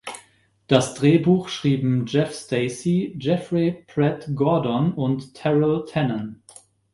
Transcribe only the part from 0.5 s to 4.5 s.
Das Drehbuch schrieben Jeff Stacy, Jeffrey Pratt